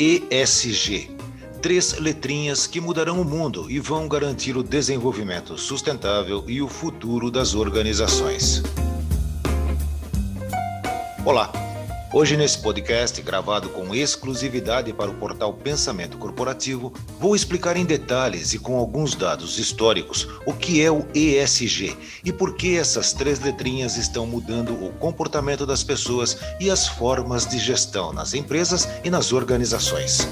ESG. 0.00 1.10
Três 1.60 1.98
letrinhas 1.98 2.66
que 2.66 2.80
mudarão 2.80 3.20
o 3.20 3.24
mundo 3.24 3.70
e 3.70 3.78
vão 3.78 4.08
garantir 4.08 4.56
o 4.56 4.62
desenvolvimento 4.62 5.58
sustentável 5.58 6.42
e 6.48 6.62
o 6.62 6.68
futuro 6.68 7.30
das 7.30 7.54
organizações. 7.54 8.62
Olá! 11.22 11.69
Hoje, 12.12 12.36
nesse 12.36 12.58
podcast, 12.58 13.22
gravado 13.22 13.68
com 13.68 13.94
exclusividade 13.94 14.92
para 14.92 15.12
o 15.12 15.14
portal 15.14 15.54
Pensamento 15.54 16.18
Corporativo, 16.18 16.92
vou 17.20 17.36
explicar 17.36 17.76
em 17.76 17.84
detalhes 17.84 18.52
e 18.52 18.58
com 18.58 18.76
alguns 18.76 19.14
dados 19.14 19.60
históricos 19.60 20.26
o 20.44 20.52
que 20.52 20.82
é 20.82 20.90
o 20.90 21.06
ESG 21.14 21.96
e 22.24 22.32
por 22.32 22.56
que 22.56 22.76
essas 22.76 23.12
três 23.12 23.38
letrinhas 23.38 23.96
estão 23.96 24.26
mudando 24.26 24.72
o 24.72 24.92
comportamento 24.94 25.64
das 25.64 25.84
pessoas 25.84 26.36
e 26.58 26.68
as 26.68 26.88
formas 26.88 27.46
de 27.46 27.60
gestão 27.60 28.12
nas 28.12 28.34
empresas 28.34 28.88
e 29.04 29.10
nas 29.10 29.32
organizações. 29.32 30.26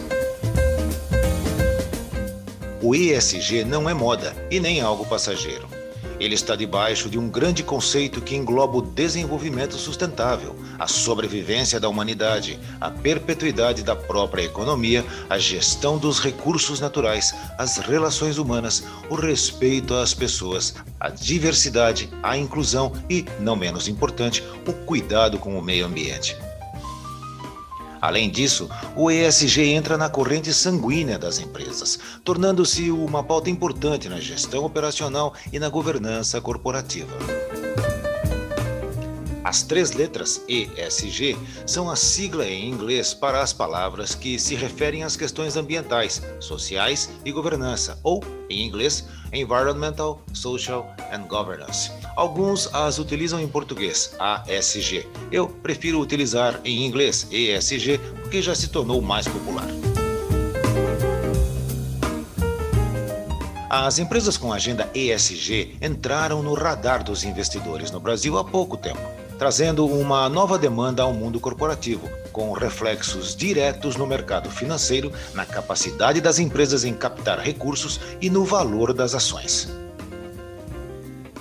O 2.82 2.92
ESG 2.92 3.62
não 3.62 3.88
é 3.88 3.94
moda 3.94 4.34
e 4.50 4.58
nem 4.58 4.80
algo 4.80 5.06
passageiro. 5.06 5.77
Ele 6.20 6.34
está 6.34 6.56
debaixo 6.56 7.08
de 7.08 7.18
um 7.18 7.28
grande 7.28 7.62
conceito 7.62 8.20
que 8.20 8.34
engloba 8.34 8.78
o 8.78 8.82
desenvolvimento 8.82 9.74
sustentável, 9.76 10.56
a 10.78 10.88
sobrevivência 10.88 11.78
da 11.78 11.88
humanidade, 11.88 12.58
a 12.80 12.90
perpetuidade 12.90 13.82
da 13.82 13.94
própria 13.94 14.42
economia, 14.42 15.04
a 15.30 15.38
gestão 15.38 15.96
dos 15.96 16.18
recursos 16.18 16.80
naturais, 16.80 17.34
as 17.56 17.78
relações 17.78 18.38
humanas, 18.38 18.84
o 19.08 19.14
respeito 19.14 19.94
às 19.94 20.12
pessoas, 20.12 20.74
a 20.98 21.08
diversidade, 21.08 22.10
a 22.22 22.36
inclusão 22.36 22.92
e, 23.08 23.24
não 23.38 23.54
menos 23.54 23.86
importante, 23.86 24.42
o 24.66 24.72
cuidado 24.72 25.38
com 25.38 25.58
o 25.58 25.62
meio 25.62 25.86
ambiente. 25.86 26.36
Além 28.00 28.30
disso, 28.30 28.68
o 28.94 29.10
ESG 29.10 29.62
entra 29.72 29.96
na 29.96 30.08
corrente 30.08 30.52
sanguínea 30.52 31.18
das 31.18 31.38
empresas, 31.38 31.98
tornando-se 32.24 32.90
uma 32.90 33.22
pauta 33.22 33.50
importante 33.50 34.08
na 34.08 34.20
gestão 34.20 34.64
operacional 34.64 35.34
e 35.52 35.58
na 35.58 35.68
governança 35.68 36.40
corporativa. 36.40 37.16
As 39.48 39.62
três 39.62 39.92
letras 39.92 40.44
ESG 40.46 41.34
são 41.64 41.88
a 41.88 41.96
sigla 41.96 42.46
em 42.46 42.68
inglês 42.68 43.14
para 43.14 43.40
as 43.40 43.50
palavras 43.50 44.14
que 44.14 44.38
se 44.38 44.54
referem 44.54 45.04
às 45.04 45.16
questões 45.16 45.56
ambientais, 45.56 46.20
sociais 46.38 47.08
e 47.24 47.32
governança, 47.32 47.98
ou, 48.02 48.22
em 48.50 48.66
inglês, 48.66 49.08
Environmental, 49.32 50.22
Social 50.34 50.94
and 51.10 51.22
Governance. 51.22 51.90
Alguns 52.14 52.68
as 52.74 52.98
utilizam 52.98 53.40
em 53.40 53.48
português, 53.48 54.14
ASG. 54.18 55.08
Eu 55.32 55.48
prefiro 55.48 55.98
utilizar 55.98 56.60
em 56.62 56.84
inglês 56.84 57.26
ESG 57.30 57.98
porque 58.20 58.42
já 58.42 58.54
se 58.54 58.68
tornou 58.68 59.00
mais 59.00 59.26
popular. 59.26 59.66
As 63.70 63.98
empresas 63.98 64.36
com 64.36 64.52
agenda 64.52 64.90
ESG 64.94 65.78
entraram 65.80 66.42
no 66.42 66.52
radar 66.52 67.02
dos 67.02 67.24
investidores 67.24 67.90
no 67.90 67.98
Brasil 67.98 68.36
há 68.36 68.44
pouco 68.44 68.76
tempo 68.76 69.27
trazendo 69.38 69.86
uma 69.86 70.28
nova 70.28 70.58
demanda 70.58 71.02
ao 71.02 71.14
mundo 71.14 71.38
corporativo, 71.38 72.08
com 72.32 72.52
reflexos 72.52 73.36
diretos 73.36 73.96
no 73.96 74.06
mercado 74.06 74.50
financeiro, 74.50 75.12
na 75.32 75.46
capacidade 75.46 76.20
das 76.20 76.38
empresas 76.38 76.84
em 76.84 76.92
captar 76.92 77.38
recursos 77.38 78.00
e 78.20 78.28
no 78.28 78.44
valor 78.44 78.92
das 78.92 79.14
ações. 79.14 79.68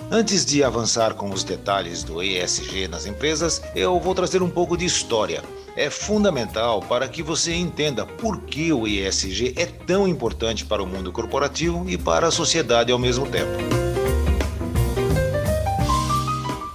Antes 0.10 0.46
de 0.46 0.64
avançar 0.64 1.16
com 1.16 1.30
os 1.32 1.44
detalhes 1.44 2.02
do 2.02 2.24
ESG 2.24 2.88
nas 2.88 3.06
empresas, 3.06 3.62
eu 3.76 4.00
vou 4.00 4.16
trazer 4.16 4.42
um 4.42 4.50
pouco 4.50 4.78
de 4.78 4.86
história. 4.86 5.44
É 5.76 5.90
fundamental 5.90 6.82
para 6.82 7.10
que 7.10 7.22
você 7.22 7.54
entenda 7.54 8.06
por 8.06 8.42
que 8.42 8.72
o 8.72 8.88
ESG 8.88 9.54
é 9.58 9.66
tão 9.66 10.08
importante 10.08 10.66
para 10.66 10.82
o 10.82 10.88
mundo 10.88 11.12
corporativo 11.12 11.88
e 11.90 11.98
para 11.98 12.28
a 12.28 12.32
sociedade 12.32 12.92
ao 12.92 12.98
mesmo 12.98 13.28
tempo. 13.28 13.87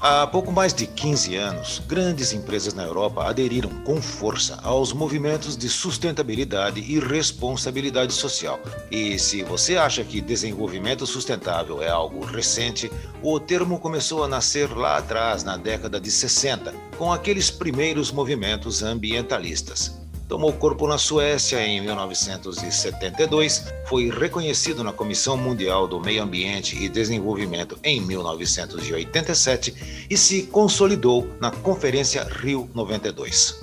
Há 0.04 0.26
pouco 0.26 0.50
mais 0.50 0.74
de 0.74 0.84
15 0.84 1.36
anos, 1.36 1.80
grandes 1.86 2.32
empresas 2.32 2.74
na 2.74 2.82
Europa 2.82 3.24
aderiram 3.24 3.70
com 3.84 4.02
força 4.02 4.58
aos 4.60 4.92
movimentos 4.92 5.56
de 5.56 5.68
sustentabilidade 5.68 6.80
e 6.80 6.98
responsabilidade 6.98 8.12
social. 8.12 8.58
E 8.90 9.16
se 9.16 9.44
você 9.44 9.76
acha 9.76 10.02
que 10.02 10.20
desenvolvimento 10.20 11.06
sustentável 11.06 11.80
é 11.80 11.88
algo 11.88 12.24
recente, 12.24 12.90
o 13.22 13.38
termo 13.38 13.78
começou 13.78 14.24
a 14.24 14.28
nascer 14.28 14.76
lá 14.76 14.96
atrás, 14.96 15.44
na 15.44 15.56
década 15.56 16.00
de 16.00 16.10
60, 16.10 16.74
com 16.98 17.12
aqueles 17.12 17.48
primeiros 17.48 18.10
movimentos 18.10 18.82
ambientalistas 18.82 20.01
tomou 20.32 20.50
corpo 20.50 20.86
na 20.86 20.96
Suécia 20.96 21.60
em 21.60 21.82
1972, 21.82 23.66
foi 23.84 24.08
reconhecido 24.08 24.82
na 24.82 24.90
Comissão 24.90 25.36
Mundial 25.36 25.86
do 25.86 26.00
Meio 26.00 26.22
Ambiente 26.22 26.74
e 26.74 26.88
Desenvolvimento 26.88 27.78
em 27.84 28.00
1987 28.00 30.06
e 30.08 30.16
se 30.16 30.44
consolidou 30.44 31.28
na 31.38 31.50
Conferência 31.50 32.24
Rio 32.24 32.66
92. 32.74 33.60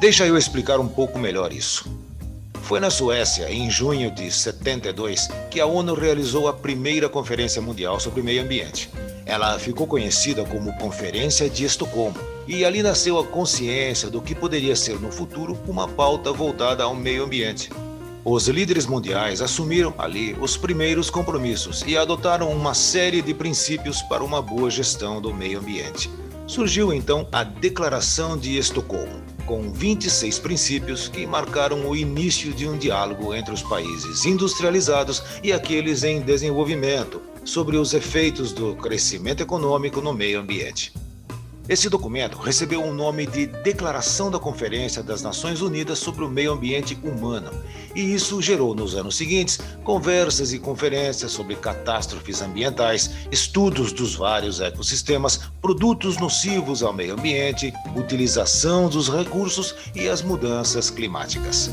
Deixa 0.00 0.26
eu 0.26 0.36
explicar 0.36 0.80
um 0.80 0.88
pouco 0.88 1.16
melhor 1.16 1.52
isso. 1.52 1.88
Foi 2.62 2.80
na 2.80 2.90
Suécia, 2.90 3.48
em 3.48 3.70
junho 3.70 4.10
de 4.10 4.32
72, 4.32 5.28
que 5.48 5.60
a 5.60 5.66
ONU 5.66 5.94
realizou 5.94 6.48
a 6.48 6.52
primeira 6.52 7.08
Conferência 7.08 7.62
Mundial 7.62 8.00
sobre 8.00 8.20
Meio 8.20 8.42
Ambiente. 8.42 8.90
Ela 9.28 9.58
ficou 9.58 9.86
conhecida 9.86 10.42
como 10.42 10.74
Conferência 10.78 11.50
de 11.50 11.62
Estocolmo 11.62 12.18
e 12.46 12.64
ali 12.64 12.82
nasceu 12.82 13.18
a 13.18 13.26
consciência 13.26 14.08
do 14.08 14.22
que 14.22 14.34
poderia 14.34 14.74
ser 14.74 14.98
no 14.98 15.12
futuro 15.12 15.54
uma 15.68 15.86
pauta 15.86 16.32
voltada 16.32 16.82
ao 16.82 16.94
meio 16.94 17.24
ambiente. 17.24 17.68
Os 18.24 18.48
líderes 18.48 18.86
mundiais 18.86 19.42
assumiram 19.42 19.94
ali 19.98 20.34
os 20.40 20.56
primeiros 20.56 21.10
compromissos 21.10 21.84
e 21.86 21.94
adotaram 21.94 22.50
uma 22.50 22.72
série 22.72 23.20
de 23.20 23.34
princípios 23.34 24.00
para 24.00 24.24
uma 24.24 24.40
boa 24.40 24.70
gestão 24.70 25.20
do 25.20 25.32
meio 25.34 25.58
ambiente. 25.58 26.10
Surgiu 26.46 26.90
então 26.90 27.28
a 27.30 27.44
Declaração 27.44 28.34
de 28.34 28.56
Estocolmo, 28.56 29.22
com 29.44 29.70
26 29.70 30.38
princípios 30.38 31.06
que 31.06 31.26
marcaram 31.26 31.86
o 31.86 31.94
início 31.94 32.50
de 32.54 32.66
um 32.66 32.78
diálogo 32.78 33.34
entre 33.34 33.52
os 33.52 33.62
países 33.62 34.24
industrializados 34.24 35.22
e 35.42 35.52
aqueles 35.52 36.02
em 36.02 36.22
desenvolvimento 36.22 37.20
sobre 37.44 37.76
os 37.76 37.94
efeitos 37.94 38.52
do 38.52 38.74
crescimento 38.76 39.42
econômico 39.42 40.00
no 40.00 40.12
meio 40.12 40.40
ambiente. 40.40 40.92
Esse 41.68 41.90
documento 41.90 42.38
recebeu 42.38 42.82
o 42.82 42.94
nome 42.94 43.26
de 43.26 43.46
Declaração 43.46 44.30
da 44.30 44.38
Conferência 44.38 45.02
das 45.02 45.20
Nações 45.20 45.60
Unidas 45.60 45.98
sobre 45.98 46.24
o 46.24 46.28
Meio 46.28 46.52
Ambiente 46.52 46.98
Humano, 47.04 47.50
e 47.94 48.14
isso 48.14 48.40
gerou 48.40 48.74
nos 48.74 48.94
anos 48.94 49.16
seguintes 49.18 49.58
conversas 49.84 50.54
e 50.54 50.58
conferências 50.58 51.30
sobre 51.30 51.56
catástrofes 51.56 52.40
ambientais, 52.40 53.10
estudos 53.30 53.92
dos 53.92 54.14
vários 54.14 54.60
ecossistemas, 54.60 55.40
produtos 55.60 56.16
nocivos 56.16 56.82
ao 56.82 56.94
meio 56.94 57.12
ambiente, 57.12 57.70
utilização 57.94 58.88
dos 58.88 59.10
recursos 59.10 59.74
e 59.94 60.08
as 60.08 60.22
mudanças 60.22 60.88
climáticas. 60.88 61.70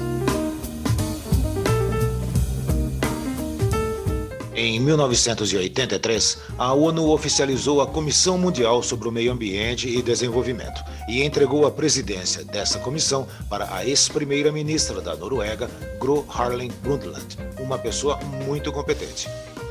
Em 4.58 4.80
1983, 4.80 6.38
a 6.58 6.74
ONU 6.74 7.10
oficializou 7.10 7.82
a 7.82 7.88
Comissão 7.88 8.38
Mundial 8.38 8.82
sobre 8.82 9.06
o 9.06 9.12
Meio 9.12 9.34
Ambiente 9.34 9.90
e 9.90 10.02
Desenvolvimento 10.02 10.82
e 11.10 11.24
entregou 11.24 11.68
a 11.68 11.72
presidência 11.72 12.42
dessa 12.46 12.80
comissão 12.80 13.28
para 13.50 13.76
a 13.76 13.86
ex-primeira-ministra 13.86 15.02
da 15.02 15.14
Noruega, 15.14 15.70
Gro 16.00 16.26
Harlem 16.34 16.72
Brundtland, 16.82 17.38
uma 17.60 17.78
pessoa 17.78 18.18
muito 18.48 18.72
competente. 18.72 19.28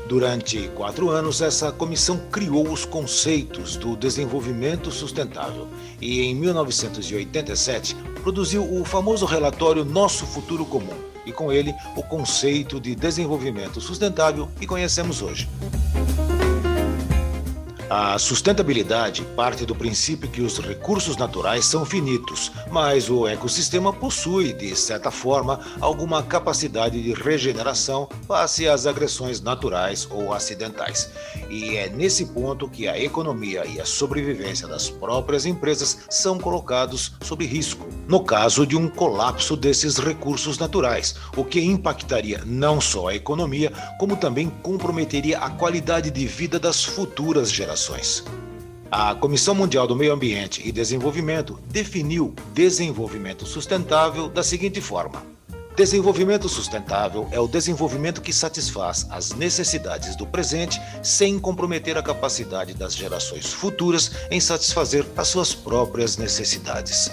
Durante 0.07 0.69
quatro 0.75 1.09
anos, 1.09 1.41
essa 1.41 1.71
comissão 1.71 2.19
criou 2.31 2.71
os 2.71 2.85
conceitos 2.85 3.75
do 3.77 3.97
desenvolvimento 3.97 4.91
sustentável 4.91 5.67
e, 5.99 6.21
em 6.21 6.35
1987, 6.35 7.95
produziu 8.21 8.71
o 8.71 8.85
famoso 8.85 9.25
relatório 9.25 9.83
Nosso 9.83 10.27
Futuro 10.27 10.63
Comum 10.63 11.14
e 11.25 11.31
com 11.31 11.51
ele 11.51 11.73
o 11.95 12.03
conceito 12.03 12.79
de 12.79 12.95
desenvolvimento 12.95 13.81
sustentável 13.81 14.49
que 14.59 14.67
conhecemos 14.67 15.21
hoje. 15.21 15.47
A 17.87 18.17
sustentabilidade 18.17 19.21
parte 19.35 19.63
do 19.63 19.75
princípio 19.75 20.27
que 20.27 20.41
os 20.41 20.57
recursos 20.57 21.17
naturais 21.17 21.65
são 21.65 21.85
finitos, 21.85 22.51
mas 22.71 23.11
o 23.11 23.27
ecossistema 23.27 23.93
possui, 23.93 24.53
de 24.53 24.75
certa 24.75 25.11
forma, 25.11 25.59
alguma 25.79 26.23
capacidade 26.23 26.99
de 27.01 27.13
regeneração 27.13 28.09
face 28.27 28.67
às 28.67 28.87
agressões 28.87 29.39
naturais 29.39 30.07
ou 30.09 30.33
acidentais. 30.33 31.11
E 31.47 31.75
é 31.75 31.87
nesse 31.87 32.25
ponto 32.25 32.67
que 32.67 32.87
a 32.87 32.99
economia 32.99 33.63
e 33.67 33.79
a 33.79 33.85
sobrevivência 33.85 34.67
das 34.67 34.89
próprias 34.89 35.45
empresas 35.45 35.99
são 36.09 36.39
colocados 36.39 37.13
sob 37.21 37.45
risco, 37.45 37.87
no 38.07 38.23
caso 38.23 38.65
de 38.65 38.75
um 38.75 38.89
colapso 38.89 39.55
desses 39.55 39.97
recursos 39.97 40.57
naturais, 40.57 41.15
o 41.37 41.43
que 41.43 41.61
impactaria 41.61 42.41
não 42.47 42.81
só 42.81 43.09
a 43.09 43.15
economia, 43.15 43.71
como 43.99 44.17
também 44.17 44.49
comprometeria 44.63 45.37
a 45.37 45.51
qualidade 45.51 46.09
de 46.09 46.25
vida 46.25 46.57
das 46.57 46.83
futuras 46.83 47.51
gerações. 47.51 47.74
A 48.89 49.13
Comissão 49.15 49.53
Mundial 49.53 49.85
do 49.85 49.95
Meio 49.95 50.13
Ambiente 50.13 50.61
e 50.65 50.71
Desenvolvimento 50.71 51.59
definiu 51.67 52.33
desenvolvimento 52.53 53.45
sustentável 53.45 54.29
da 54.29 54.41
seguinte 54.43 54.79
forma: 54.79 55.21
Desenvolvimento 55.75 56.47
sustentável 56.47 57.27
é 57.31 57.39
o 57.39 57.49
desenvolvimento 57.49 58.21
que 58.21 58.31
satisfaz 58.31 59.05
as 59.09 59.31
necessidades 59.33 60.15
do 60.15 60.25
presente 60.25 60.81
sem 61.03 61.37
comprometer 61.37 61.97
a 61.97 62.01
capacidade 62.01 62.73
das 62.73 62.95
gerações 62.95 63.51
futuras 63.51 64.11
em 64.31 64.39
satisfazer 64.39 65.05
as 65.17 65.27
suas 65.27 65.53
próprias 65.53 66.15
necessidades. 66.15 67.11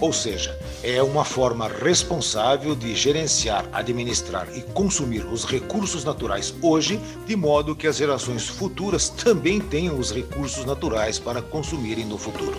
Ou 0.00 0.12
seja, 0.12 0.56
é 0.84 1.02
uma 1.02 1.24
forma 1.24 1.66
responsável 1.66 2.74
de 2.76 2.94
gerenciar, 2.94 3.66
administrar 3.72 4.46
e 4.54 4.60
consumir 4.60 5.24
os 5.24 5.46
recursos 5.46 6.04
naturais 6.04 6.54
hoje, 6.60 7.00
de 7.26 7.34
modo 7.34 7.74
que 7.74 7.86
as 7.86 7.96
gerações 7.96 8.46
futuras 8.46 9.08
também 9.08 9.58
tenham 9.58 9.98
os 9.98 10.12
recursos 10.12 10.66
naturais 10.66 11.18
para 11.18 11.40
consumirem 11.40 12.04
no 12.04 12.18
futuro. 12.18 12.58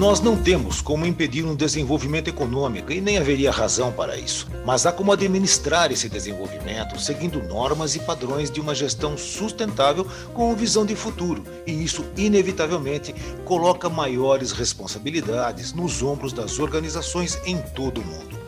Nós 0.00 0.18
não 0.18 0.34
temos 0.34 0.80
como 0.80 1.04
impedir 1.04 1.44
um 1.44 1.54
desenvolvimento 1.54 2.28
econômico 2.28 2.90
e 2.90 3.02
nem 3.02 3.18
haveria 3.18 3.50
razão 3.50 3.92
para 3.92 4.16
isso. 4.16 4.48
Mas 4.64 4.86
há 4.86 4.92
como 4.92 5.12
administrar 5.12 5.92
esse 5.92 6.08
desenvolvimento 6.08 6.98
seguindo 6.98 7.42
normas 7.42 7.94
e 7.94 8.00
padrões 8.00 8.50
de 8.50 8.62
uma 8.62 8.74
gestão 8.74 9.18
sustentável 9.18 10.06
com 10.32 10.56
visão 10.56 10.86
de 10.86 10.96
futuro. 10.96 11.44
E 11.66 11.84
isso, 11.84 12.02
inevitavelmente, 12.16 13.14
coloca 13.44 13.90
maiores 13.90 14.52
responsabilidades 14.52 15.74
nos 15.74 16.02
ombros 16.02 16.32
das 16.32 16.58
organizações 16.58 17.38
em 17.44 17.58
todo 17.58 18.00
o 18.00 18.04
mundo. 18.06 18.39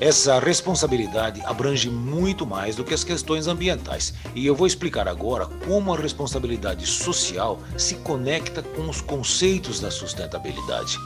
Essa 0.00 0.38
responsabilidade 0.38 1.42
abrange 1.44 1.90
muito 1.90 2.46
mais 2.46 2.76
do 2.76 2.84
que 2.84 2.94
as 2.94 3.02
questões 3.02 3.48
ambientais, 3.48 4.14
e 4.32 4.46
eu 4.46 4.54
vou 4.54 4.64
explicar 4.64 5.08
agora 5.08 5.46
como 5.66 5.92
a 5.92 5.96
responsabilidade 5.96 6.86
social 6.86 7.58
se 7.76 7.96
conecta 7.96 8.62
com 8.62 8.88
os 8.88 9.00
conceitos 9.00 9.80
da 9.80 9.90
sustentabilidade. 9.90 10.96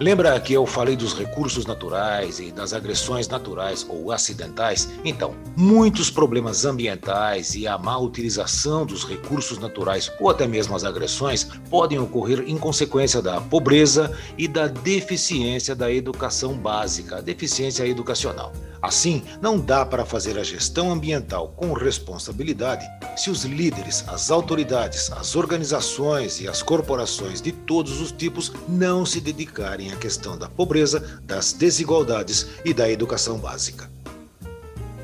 Lembra 0.00 0.38
que 0.38 0.52
eu 0.52 0.64
falei 0.64 0.94
dos 0.94 1.12
recursos 1.12 1.66
naturais 1.66 2.38
e 2.38 2.52
das 2.52 2.72
agressões 2.72 3.26
naturais 3.26 3.84
ou 3.88 4.12
acidentais? 4.12 4.88
Então, 5.04 5.34
muitos 5.56 6.08
problemas 6.08 6.64
ambientais 6.64 7.56
e 7.56 7.66
a 7.66 7.76
má 7.76 7.98
utilização 7.98 8.86
dos 8.86 9.04
recursos 9.04 9.58
naturais 9.58 10.08
ou 10.20 10.30
até 10.30 10.46
mesmo 10.46 10.76
as 10.76 10.84
agressões 10.84 11.42
podem 11.68 11.98
ocorrer 11.98 12.44
em 12.46 12.56
consequência 12.56 13.20
da 13.20 13.40
pobreza 13.40 14.16
e 14.38 14.46
da 14.46 14.68
deficiência 14.68 15.74
da 15.74 15.92
educação 15.92 16.54
básica, 16.54 17.20
deficiência 17.20 17.84
educacional. 17.84 18.52
Assim, 18.80 19.22
não 19.42 19.58
dá 19.58 19.84
para 19.84 20.04
fazer 20.04 20.38
a 20.38 20.44
gestão 20.44 20.92
ambiental 20.92 21.52
com 21.56 21.72
responsabilidade 21.72 22.86
se 23.16 23.30
os 23.30 23.44
líderes, 23.44 24.04
as 24.06 24.30
autoridades, 24.30 25.10
as 25.10 25.34
organizações 25.34 26.40
e 26.40 26.46
as 26.46 26.62
corporações 26.62 27.42
de 27.42 27.50
todos 27.50 28.00
os 28.00 28.12
tipos 28.12 28.52
não 28.68 29.04
se 29.04 29.20
dedicarem 29.20 29.92
à 29.92 29.96
questão 29.96 30.38
da 30.38 30.48
pobreza, 30.48 31.20
das 31.24 31.52
desigualdades 31.52 32.46
e 32.64 32.72
da 32.72 32.88
educação 32.88 33.38
básica. 33.38 33.90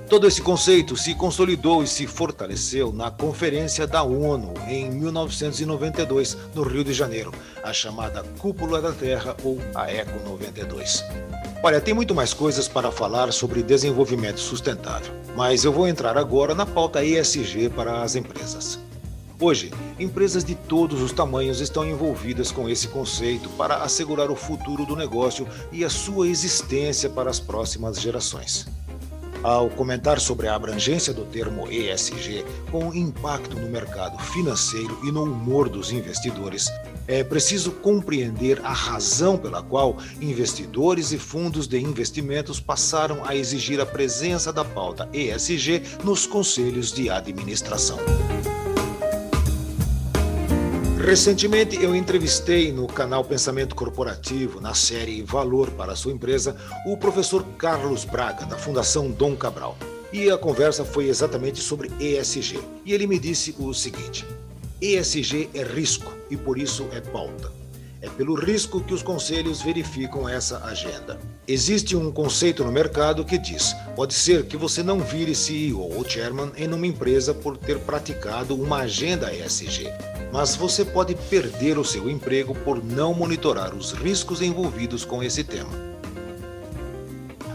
Todo 0.09 0.29
esse 0.29 0.43
conceito 0.43 0.97
se 0.97 1.15
consolidou 1.15 1.82
e 1.82 1.88
se 1.88 2.06
fortaleceu 2.06 2.93
na 2.93 3.11
Conferência 3.11 3.87
da 3.87 4.03
ONU 4.03 4.55
em 4.69 4.88
1992, 4.91 6.37
no 6.55 6.62
Rio 6.62 6.85
de 6.85 6.93
Janeiro, 6.93 7.32
a 7.62 7.73
chamada 7.73 8.23
Cúpula 8.38 8.81
da 8.81 8.93
Terra 8.93 9.35
ou 9.43 9.59
a 9.75 9.91
ECO 9.91 10.20
92. 10.29 11.03
Olha, 11.65 11.81
tem 11.81 11.95
muito 11.95 12.15
mais 12.15 12.35
coisas 12.35 12.69
para 12.69 12.93
falar 12.93 13.33
sobre 13.33 13.63
desenvolvimento 13.63 14.39
sustentável, 14.39 15.15
mas 15.35 15.65
eu 15.65 15.73
vou 15.73 15.89
entrar 15.89 16.19
agora 16.19 16.55
na 16.55 16.67
pauta 16.67 17.03
ESG 17.03 17.71
para 17.71 18.03
as 18.03 18.15
empresas. 18.15 18.79
Hoje, 19.41 19.73
empresas 19.99 20.45
de 20.45 20.55
todos 20.55 21.01
os 21.01 21.11
tamanhos 21.11 21.63
estão 21.63 21.83
envolvidas 21.89 22.53
com 22.53 22.69
esse 22.69 22.89
conceito 22.89 23.49
para 23.49 23.77
assegurar 23.77 24.31
o 24.31 24.37
futuro 24.37 24.85
do 24.85 24.95
negócio 24.95 25.49
e 25.73 25.87
a 25.87 25.89
sua 25.89 26.29
existência 26.29 27.09
para 27.09 27.31
as 27.31 27.41
próximas 27.41 27.99
gerações. 27.99 28.67
Ao 29.43 29.71
comentar 29.71 30.21
sobre 30.21 30.49
a 30.49 30.55
abrangência 30.55 31.15
do 31.15 31.25
termo 31.25 31.67
ESG 31.73 32.45
com 32.71 32.93
impacto 32.93 33.59
no 33.59 33.71
mercado 33.71 34.23
financeiro 34.23 34.99
e 35.03 35.11
no 35.11 35.25
humor 35.25 35.71
dos 35.71 35.91
investidores, 35.91 36.71
é 37.06 37.23
preciso 37.23 37.73
compreender 37.73 38.61
a 38.65 38.73
razão 38.73 39.37
pela 39.37 39.62
qual 39.62 39.99
investidores 40.21 41.12
e 41.12 41.19
fundos 41.19 41.67
de 41.67 41.79
investimentos 41.79 42.61
passaram 42.61 43.23
a 43.25 43.37
exigir 43.37 43.81
a 43.81 43.87
presença 43.87 44.53
da 44.53 44.65
pauta 44.65 45.09
ESG 45.12 45.83
nos 46.03 46.27
conselhos 46.27 46.93
de 46.93 47.11
administração. 47.11 47.99
Recentemente 51.05 51.77
eu 51.83 51.95
entrevistei 51.95 52.73
no 52.73 52.87
canal 52.87 53.23
Pensamento 53.23 53.75
Corporativo, 53.75 54.59
na 54.59 54.73
série 54.73 55.21
Valor 55.23 55.71
para 55.73 55.95
sua 55.95 56.12
empresa, 56.12 56.56
o 56.87 56.97
professor 56.97 57.45
Carlos 57.59 58.06
Braga, 58.06 58.47
da 58.47 58.56
Fundação 58.56 59.11
Dom 59.11 59.37
Cabral. 59.37 59.77
E 60.11 60.31
a 60.31 60.39
conversa 60.39 60.83
foi 60.83 61.09
exatamente 61.09 61.61
sobre 61.61 61.91
ESG. 62.01 62.59
E 62.87 62.95
ele 62.95 63.06
me 63.06 63.19
disse 63.19 63.55
o 63.59 63.75
seguinte: 63.75 64.25
ESG 64.81 65.50
é 65.55 65.62
risco 65.62 66.12
e 66.31 66.37
por 66.37 66.59
isso 66.59 66.88
é 66.93 67.00
pauta. 67.00 67.53
É 68.03 68.09
pelo 68.11 68.35
risco 68.35 68.82
que 68.82 68.93
os 68.93 69.03
conselhos 69.03 69.62
verificam 69.62 70.29
essa 70.29 70.62
agenda. 70.65 71.19
Existe 71.49 71.97
um 71.97 72.12
conceito 72.12 72.62
no 72.62 72.71
mercado 72.71 73.25
que 73.25 73.38
diz: 73.38 73.75
pode 73.97 74.12
ser 74.12 74.44
que 74.44 74.59
você 74.59 74.82
não 74.82 75.00
vire 75.00 75.35
CEO 75.35 75.81
ou 75.81 76.06
chairman 76.06 76.53
em 76.56 76.71
uma 76.71 76.87
empresa 76.87 77.32
por 77.32 77.56
ter 77.56 77.79
praticado 77.79 78.55
uma 78.55 78.81
agenda 78.81 79.32
ESG, 79.32 79.88
mas 80.31 80.55
você 80.55 80.85
pode 80.85 81.15
perder 81.15 81.79
o 81.79 81.85
seu 81.85 82.11
emprego 82.11 82.55
por 82.55 82.85
não 82.85 83.15
monitorar 83.15 83.75
os 83.75 83.93
riscos 83.93 84.43
envolvidos 84.43 85.05
com 85.05 85.23
esse 85.23 85.43
tema. 85.43 85.94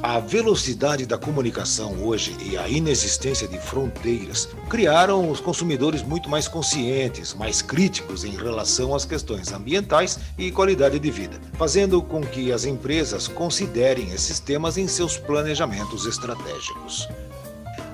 A 0.01 0.17
velocidade 0.17 1.05
da 1.05 1.17
comunicação 1.17 2.05
hoje 2.05 2.33
e 2.41 2.57
a 2.57 2.69
inexistência 2.69 3.45
de 3.45 3.59
fronteiras 3.59 4.47
criaram 4.69 5.29
os 5.29 5.41
consumidores 5.41 6.01
muito 6.01 6.29
mais 6.29 6.47
conscientes, 6.47 7.33
mais 7.33 7.61
críticos 7.61 8.23
em 8.23 8.31
relação 8.31 8.95
às 8.95 9.03
questões 9.03 9.51
ambientais 9.51 10.17
e 10.37 10.51
qualidade 10.51 10.99
de 10.99 11.11
vida, 11.11 11.37
fazendo 11.55 12.01
com 12.01 12.21
que 12.21 12.49
as 12.49 12.63
empresas 12.63 13.27
considerem 13.27 14.09
esses 14.11 14.39
temas 14.39 14.77
em 14.77 14.87
seus 14.87 15.17
planejamentos 15.17 16.05
estratégicos. 16.05 17.05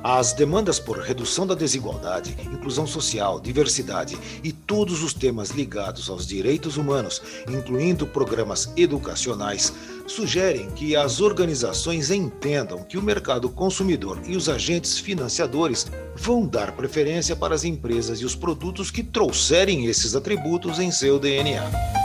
As 0.07 0.34
demandas 0.34 0.80
por 0.80 1.00
redução 1.00 1.48
da 1.48 1.56
desigualdade, 1.56 2.38
inclusão 2.54 2.86
social, 2.86 3.40
diversidade 3.40 4.16
e 4.44 4.52
todos 4.52 5.02
os 5.02 5.16
temas 5.16 5.50
ligados 5.50 6.12
aos 6.12 6.28
direitos 6.28 6.78
humanos, 6.78 7.19
incluindo 7.50 8.06
programas 8.06 8.71
educacionais, 8.78 9.74
sugerem 10.06 10.69
que 10.69 10.95
as 10.95 11.21
organizações 11.21 12.12
entendam 12.12 12.83
que 12.83 13.00
o 13.00 13.02
mercado 13.02 13.50
consumidor 13.50 14.21
e 14.28 14.38
os 14.38 14.47
agentes 14.47 15.00
financiadores 15.00 15.88
vão 16.16 16.45
dar 16.45 16.74
preferência 16.74 17.35
para 17.35 17.56
as 17.56 17.64
empresas 17.64 18.19
e 18.19 18.26
os 18.26 18.35
produtos 18.35 18.92
que 18.92 19.02
trouxerem 19.02 19.88
esses 19.88 20.16
atributos 20.16 20.78
em 20.78 20.92
seu 20.92 21.18
DNA. 21.18 22.05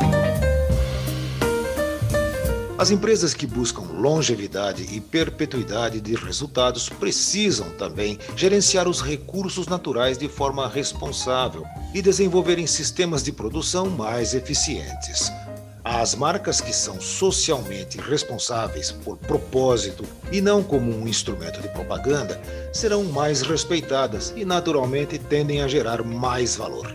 As 2.81 2.91
empresas 2.91 3.35
que 3.35 3.47
buscam 3.47 3.83
longevidade 3.83 4.89
e 4.91 5.03
perpetuidade 5.03 6.01
de 6.01 6.15
resultados 6.15 6.89
precisam 6.89 7.69
também 7.73 8.19
gerenciar 8.35 8.89
os 8.89 9.03
recursos 9.03 9.67
naturais 9.67 10.17
de 10.17 10.31
forma 10.31 10.67
responsável 10.67 11.67
e 11.93 12.01
desenvolverem 12.01 12.67
sistemas 12.67 13.23
de 13.23 13.33
produção 13.33 13.91
mais 13.91 14.33
eficientes. 14.33 15.31
As 15.85 16.15
marcas 16.15 16.63
que 16.63 16.73
são 16.73 16.99
socialmente 17.03 17.99
responsáveis 17.99 18.91
por 18.91 19.19
propósito 19.19 20.03
e 20.33 20.41
não 20.41 20.63
como 20.63 20.91
um 20.91 21.07
instrumento 21.07 21.61
de 21.61 21.69
propaganda 21.69 22.41
serão 22.73 23.05
mais 23.05 23.43
respeitadas 23.43 24.33
e, 24.35 24.43
naturalmente, 24.43 25.19
tendem 25.19 25.61
a 25.61 25.69
gerar 25.69 26.03
mais 26.03 26.57
valor. 26.57 26.95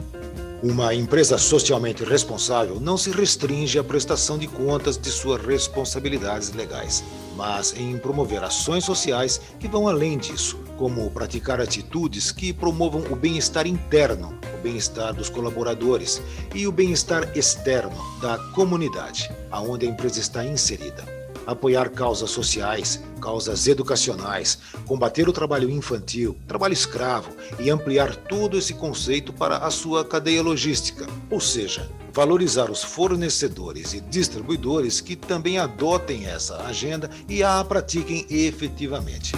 Uma 0.63 0.95
empresa 0.95 1.37
socialmente 1.37 2.03
responsável 2.03 2.79
não 2.79 2.97
se 2.97 3.11
restringe 3.11 3.77
à 3.77 3.83
prestação 3.83 4.37
de 4.37 4.47
contas 4.47 4.97
de 4.97 5.11
suas 5.11 5.45
responsabilidades 5.45 6.53
legais, 6.53 7.03
mas 7.35 7.75
em 7.77 7.97
promover 7.97 8.43
ações 8.43 8.85
sociais 8.85 9.41
que 9.59 9.67
vão 9.67 9.87
além 9.87 10.17
disso, 10.17 10.57
como 10.77 11.11
praticar 11.11 11.59
atitudes 11.59 12.31
que 12.31 12.53
promovam 12.53 13.03
o 13.11 13.15
bem-estar 13.15 13.67
interno, 13.67 14.37
o 14.57 14.61
bem-estar 14.63 15.13
dos 15.13 15.29
colaboradores 15.29 16.21
e 16.53 16.65
o 16.65 16.71
bem-estar 16.71 17.37
externo 17.37 17.97
da 18.21 18.37
comunidade, 18.53 19.29
aonde 19.51 19.85
a 19.85 19.89
empresa 19.89 20.19
está 20.19 20.43
inserida 20.43 21.14
apoiar 21.45 21.89
causas 21.89 22.29
sociais, 22.29 23.01
causas 23.21 23.67
educacionais, 23.67 24.59
combater 24.85 25.27
o 25.27 25.33
trabalho 25.33 25.69
infantil, 25.69 26.37
trabalho 26.47 26.73
escravo 26.73 27.31
e 27.59 27.69
ampliar 27.69 28.15
todo 28.15 28.57
esse 28.57 28.73
conceito 28.73 29.33
para 29.33 29.57
a 29.57 29.71
sua 29.71 30.03
cadeia 30.05 30.41
logística, 30.41 31.05
ou 31.29 31.39
seja, 31.39 31.89
valorizar 32.13 32.71
os 32.71 32.83
fornecedores 32.83 33.93
e 33.93 33.99
distribuidores 33.99 35.01
que 35.01 35.15
também 35.15 35.57
adotem 35.57 36.25
essa 36.25 36.63
agenda 36.63 37.09
e 37.27 37.43
a 37.43 37.63
pratiquem 37.63 38.25
efetivamente. 38.29 39.33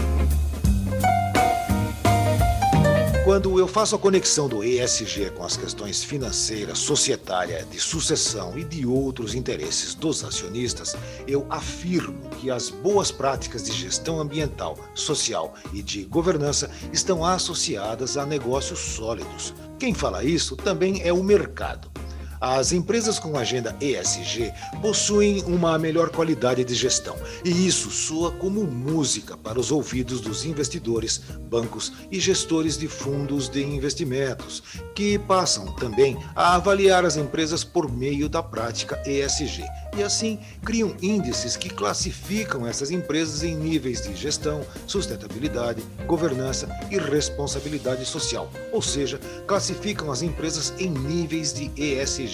Quando 3.38 3.60
eu 3.60 3.68
faço 3.68 3.96
a 3.96 4.00
conexão 4.00 4.50
do 4.50 4.64
ESG 4.64 5.30
com 5.30 5.44
as 5.44 5.56
questões 5.56 6.04
financeiras, 6.04 6.80
societária, 6.80 7.64
de 7.70 7.80
sucessão 7.80 8.58
e 8.58 8.64
de 8.64 8.84
outros 8.84 9.36
interesses 9.36 9.94
dos 9.94 10.24
acionistas, 10.24 10.96
eu 11.28 11.46
afirmo 11.48 12.32
que 12.32 12.50
as 12.50 12.72
boas 12.72 13.12
práticas 13.12 13.64
de 13.64 13.72
gestão 13.72 14.20
ambiental, 14.20 14.76
social 14.96 15.54
e 15.72 15.84
de 15.84 16.04
governança 16.06 16.72
estão 16.92 17.24
associadas 17.24 18.18
a 18.18 18.26
negócios 18.26 18.80
sólidos. 18.80 19.54
Quem 19.78 19.94
fala 19.94 20.24
isso 20.24 20.56
também 20.56 21.04
é 21.04 21.14
o 21.14 21.22
mercado. 21.22 21.97
As 22.40 22.72
empresas 22.72 23.18
com 23.18 23.38
agenda 23.38 23.76
ESG 23.82 24.54
possuem 24.82 25.44
uma 25.44 25.78
melhor 25.80 26.10
qualidade 26.10 26.64
de 26.64 26.76
gestão, 26.76 27.16
e 27.44 27.68
isso 27.68 27.90
soa 27.90 28.32
como 28.32 28.64
música 28.64 29.36
para 29.36 29.60
os 29.60 29.72
ouvidos 29.72 30.22
dos 30.22 30.46
investidores, 30.46 31.22
bancos 31.50 31.94
e 32.12 32.20
gestores 32.20 32.78
de 32.78 32.88
fundos 32.88 33.50
de 33.50 33.64
investimentos, 33.64 34.62
que 34.94 35.18
passam 35.18 35.74
também 35.74 36.18
a 36.36 36.56
avaliar 36.56 37.06
as 37.06 37.18
empresas 37.18 37.64
por 37.64 37.92
meio 37.92 38.30
da 38.30 38.44
prática 38.44 39.02
ESG 39.06 39.64
e 39.98 40.04
assim 40.04 40.40
criam 40.64 40.96
índices 41.02 41.58
que 41.58 41.70
classificam 41.70 42.68
essas 42.68 42.92
empresas 42.92 43.44
em 43.44 43.56
níveis 43.56 44.02
de 44.02 44.16
gestão, 44.16 44.62
sustentabilidade, 44.86 45.84
governança 46.06 46.70
e 46.92 46.98
responsabilidade 46.98 48.06
social, 48.06 48.50
ou 48.72 48.82
seja, 48.82 49.20
classificam 49.48 50.12
as 50.12 50.22
empresas 50.22 50.74
em 50.78 50.90
níveis 50.90 51.54
de 51.54 51.72
ESG. 51.76 52.27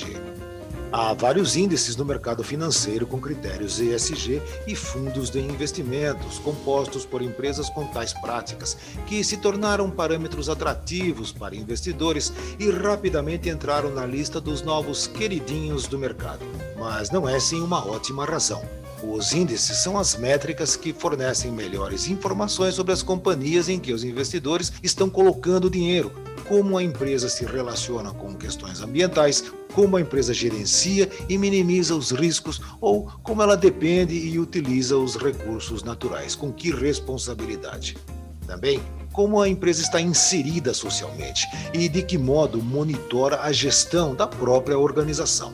Há 0.95 1.11
vários 1.11 1.55
índices 1.55 1.95
no 1.95 2.05
mercado 2.05 2.43
financeiro 2.43 3.07
com 3.07 3.19
critérios 3.19 3.79
ESG 3.79 4.39
e 4.67 4.75
fundos 4.75 5.31
de 5.31 5.39
investimentos 5.39 6.37
compostos 6.37 7.03
por 7.03 7.23
empresas 7.23 7.67
com 7.67 7.87
tais 7.87 8.13
práticas, 8.13 8.77
que 9.07 9.23
se 9.23 9.37
tornaram 9.37 9.89
parâmetros 9.89 10.49
atrativos 10.49 11.31
para 11.31 11.55
investidores 11.55 12.31
e 12.59 12.69
rapidamente 12.69 13.49
entraram 13.49 13.89
na 13.89 14.05
lista 14.05 14.39
dos 14.39 14.61
novos 14.61 15.07
queridinhos 15.07 15.87
do 15.87 15.97
mercado. 15.97 16.45
Mas 16.77 17.09
não 17.09 17.27
é 17.27 17.39
sim 17.39 17.59
uma 17.59 17.83
ótima 17.83 18.23
razão. 18.23 18.61
Os 19.01 19.33
índices 19.33 19.77
são 19.79 19.97
as 19.97 20.15
métricas 20.15 20.75
que 20.75 20.93
fornecem 20.93 21.51
melhores 21.51 22.07
informações 22.07 22.75
sobre 22.75 22.93
as 22.93 23.01
companhias 23.01 23.67
em 23.67 23.79
que 23.79 23.91
os 23.91 24.03
investidores 24.03 24.71
estão 24.83 25.09
colocando 25.09 25.71
dinheiro, 25.71 26.11
como 26.47 26.77
a 26.77 26.83
empresa 26.83 27.29
se 27.29 27.45
relaciona 27.45 28.11
com 28.11 28.35
questões 28.35 28.81
ambientais, 28.81 29.43
como 29.73 29.97
a 29.97 30.01
empresa 30.01 30.33
gerencia 30.33 31.09
e 31.27 31.37
minimiza 31.37 31.95
os 31.95 32.11
riscos 32.11 32.61
ou 32.79 33.09
como 33.23 33.41
ela 33.41 33.57
depende 33.57 34.13
e 34.13 34.37
utiliza 34.39 34.97
os 34.97 35.15
recursos 35.15 35.83
naturais, 35.83 36.35
com 36.35 36.51
que 36.51 36.71
responsabilidade. 36.71 37.97
Também 38.45 38.81
como 39.13 39.39
a 39.39 39.47
empresa 39.47 39.81
está 39.81 40.01
inserida 40.01 40.73
socialmente 40.73 41.47
e 41.71 41.87
de 41.87 42.01
que 42.01 42.17
modo 42.17 42.61
monitora 42.61 43.41
a 43.41 43.51
gestão 43.51 44.15
da 44.15 44.25
própria 44.25 44.77
organização. 44.77 45.53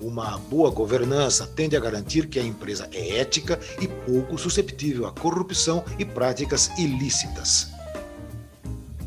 Uma 0.00 0.38
boa 0.38 0.70
governança 0.70 1.46
tende 1.46 1.76
a 1.76 1.80
garantir 1.80 2.26
que 2.28 2.38
a 2.38 2.42
empresa 2.42 2.88
é 2.92 3.18
ética 3.18 3.60
e 3.80 3.86
pouco 3.86 4.38
susceptível 4.38 5.06
à 5.06 5.12
corrupção 5.12 5.84
e 5.98 6.04
práticas 6.06 6.70
ilícitas. 6.78 7.69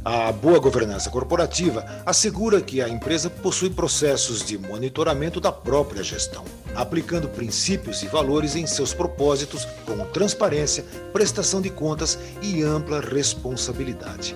A 0.05 0.33
boa 0.33 0.59
governança 0.59 1.09
corporativa 1.09 1.85
assegura 2.05 2.61
que 2.61 2.81
a 2.81 2.89
empresa 2.89 3.29
possui 3.29 3.69
processos 3.69 4.43
de 4.43 4.57
monitoramento 4.57 5.39
da 5.39 5.49
própria 5.49 6.03
gestão, 6.03 6.43
aplicando 6.75 7.29
princípios 7.29 8.03
e 8.03 8.07
valores 8.07 8.57
em 8.57 8.67
seus 8.67 8.93
propósitos 8.93 9.65
com 9.85 10.03
transparência, 10.07 10.83
prestação 11.13 11.61
de 11.61 11.69
contas 11.69 12.19
e 12.41 12.61
ampla 12.61 12.99
responsabilidade. 12.99 14.35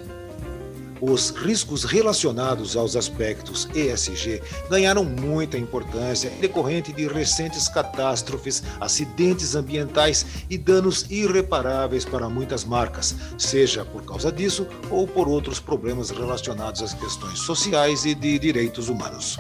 Os 1.01 1.30
riscos 1.30 1.84
relacionados 1.84 2.75
aos 2.75 2.96
aspectos 2.96 3.68
ESG 3.75 4.42
ganharam 4.70 5.04
muita 5.04 5.58
importância 5.58 6.30
decorrente 6.42 6.92
de 6.92 7.08
recentes 7.08 7.68
catástrofes, 7.68 8.63
acidentes 8.80 9.56
ambientais 9.56 10.25
e 10.50 10.58
danos 10.58 11.06
irreparáveis 11.10 12.04
para 12.04 12.30
muitas 12.30 12.63
marcas, 12.63 13.16
seja 13.38 13.86
por 13.86 14.04
causa 14.04 14.32
disso 14.32 14.68
ou 14.89 15.08
por 15.08 15.27
outros 15.27 15.60
problemas 15.60 16.10
relacionados 16.10 16.82
às 16.82 16.94
questões 16.94 17.39
sociais 17.39 18.06
e 18.06 18.16
de 18.16 18.39
direitos 18.39 18.89
humanos. 18.89 19.38